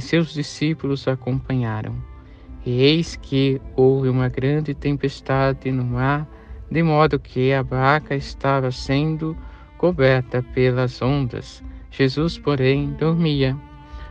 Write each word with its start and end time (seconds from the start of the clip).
seus 0.00 0.32
discípulos 0.32 1.08
acompanharam. 1.08 1.96
E 2.64 2.82
eis 2.82 3.16
que 3.16 3.60
houve 3.76 4.08
uma 4.08 4.28
grande 4.28 4.74
tempestade 4.74 5.70
no 5.70 5.84
mar, 5.84 6.28
de 6.70 6.82
modo 6.82 7.18
que 7.18 7.52
a 7.52 7.62
barca 7.62 8.14
estava 8.14 8.70
sendo 8.70 9.36
coberta 9.78 10.42
pelas 10.42 11.00
ondas. 11.00 11.62
Jesus, 11.90 12.36
porém, 12.38 12.90
dormia. 12.92 13.56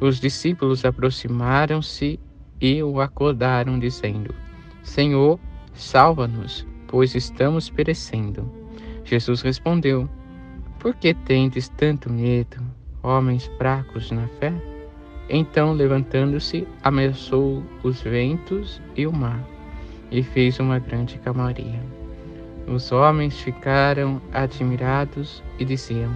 Os 0.00 0.20
discípulos 0.20 0.84
aproximaram-se 0.84 2.18
e 2.60 2.82
o 2.82 3.00
acordaram, 3.00 3.78
dizendo: 3.78 4.34
Senhor, 4.82 5.38
salva-nos, 5.74 6.66
pois 6.86 7.14
estamos 7.14 7.68
perecendo. 7.68 8.50
Jesus 9.04 9.42
respondeu: 9.42 10.08
Por 10.78 10.94
que 10.94 11.12
tendes 11.12 11.68
tanto 11.68 12.10
medo, 12.10 12.62
homens 13.02 13.50
fracos 13.58 14.10
na 14.10 14.26
fé? 14.40 14.77
Então, 15.28 15.72
levantando-se, 15.72 16.66
ameaçou 16.82 17.62
os 17.82 18.00
ventos 18.00 18.80
e 18.96 19.06
o 19.06 19.12
mar, 19.12 19.44
e 20.10 20.22
fez 20.22 20.58
uma 20.58 20.78
grande 20.78 21.18
calmaria. 21.18 21.80
Os 22.66 22.92
homens 22.92 23.38
ficaram 23.40 24.20
admirados 24.32 25.42
e 25.58 25.64
diziam: 25.64 26.10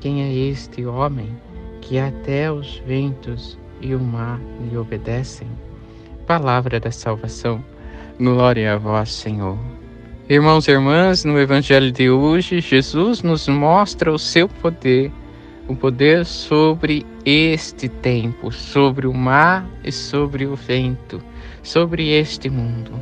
Quem 0.00 0.22
é 0.22 0.32
este 0.32 0.84
homem 0.86 1.28
que 1.80 1.98
até 1.98 2.50
os 2.50 2.78
ventos 2.86 3.58
e 3.80 3.94
o 3.94 4.00
mar 4.00 4.40
lhe 4.68 4.76
obedecem? 4.76 5.48
Palavra 6.26 6.78
da 6.78 6.90
salvação. 6.90 7.62
Glória 8.18 8.74
a 8.74 8.78
vós, 8.78 9.12
Senhor. 9.12 9.58
Irmãos 10.28 10.66
e 10.68 10.70
irmãs, 10.70 11.24
no 11.24 11.38
Evangelho 11.38 11.92
de 11.92 12.08
hoje, 12.08 12.60
Jesus 12.60 13.22
nos 13.22 13.46
mostra 13.46 14.12
o 14.12 14.18
seu 14.18 14.48
poder 14.48 15.12
o 15.66 15.74
poder 15.74 16.26
sobre 16.26 17.06
este 17.24 17.88
tempo, 17.88 18.52
sobre 18.52 19.06
o 19.06 19.14
mar 19.14 19.66
e 19.82 19.90
sobre 19.90 20.46
o 20.46 20.54
vento, 20.54 21.22
sobre 21.62 22.10
este 22.10 22.50
mundo. 22.50 22.92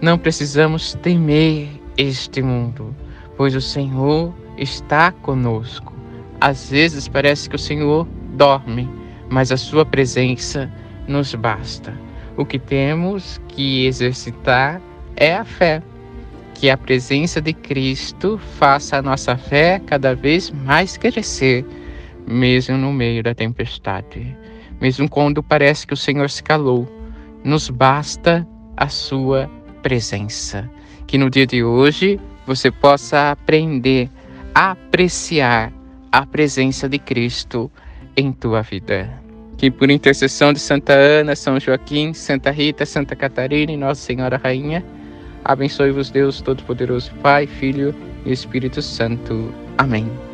Não 0.00 0.18
precisamos 0.18 0.94
temer 1.02 1.68
este 1.96 2.42
mundo, 2.42 2.94
pois 3.36 3.54
o 3.54 3.60
Senhor 3.60 4.32
está 4.56 5.10
conosco. 5.10 5.92
Às 6.40 6.70
vezes 6.70 7.08
parece 7.08 7.48
que 7.48 7.56
o 7.56 7.58
Senhor 7.58 8.06
dorme, 8.34 8.88
mas 9.28 9.50
a 9.50 9.56
sua 9.56 9.84
presença 9.84 10.70
nos 11.08 11.34
basta. 11.34 11.92
O 12.36 12.44
que 12.44 12.58
temos 12.58 13.40
que 13.48 13.86
exercitar 13.86 14.80
é 15.16 15.34
a 15.34 15.44
fé. 15.44 15.82
Que 16.54 16.70
a 16.70 16.76
presença 16.76 17.40
de 17.40 17.52
Cristo 17.52 18.38
faça 18.58 18.98
a 18.98 19.02
nossa 19.02 19.36
fé 19.36 19.80
cada 19.86 20.14
vez 20.14 20.50
mais 20.50 20.96
crescer 20.96 21.64
mesmo 22.26 22.76
no 22.76 22.92
meio 22.92 23.22
da 23.22 23.34
tempestade, 23.34 24.36
mesmo 24.80 25.08
quando 25.08 25.42
parece 25.42 25.86
que 25.86 25.94
o 25.94 25.96
Senhor 25.96 26.28
se 26.30 26.42
calou, 26.42 26.88
nos 27.44 27.68
basta 27.68 28.46
a 28.76 28.88
sua 28.88 29.50
presença. 29.82 30.68
Que 31.06 31.18
no 31.18 31.30
dia 31.30 31.46
de 31.46 31.62
hoje 31.62 32.18
você 32.46 32.70
possa 32.70 33.30
aprender 33.30 34.08
a 34.54 34.72
apreciar 34.72 35.72
a 36.10 36.24
presença 36.24 36.88
de 36.88 36.98
Cristo 36.98 37.70
em 38.16 38.32
tua 38.32 38.62
vida. 38.62 39.10
Que 39.56 39.70
por 39.70 39.90
intercessão 39.90 40.52
de 40.52 40.58
Santa 40.58 40.92
Ana, 40.92 41.36
São 41.36 41.58
Joaquim, 41.58 42.12
Santa 42.12 42.50
Rita, 42.50 42.84
Santa 42.84 43.14
Catarina 43.14 43.72
e 43.72 43.76
Nossa 43.76 44.00
Senhora 44.00 44.40
Rainha, 44.42 44.84
abençoe-vos 45.44 46.10
Deus 46.10 46.40
Todo-Poderoso, 46.40 47.12
Pai, 47.22 47.46
Filho 47.46 47.94
e 48.24 48.32
Espírito 48.32 48.82
Santo. 48.82 49.52
Amém. 49.78 50.33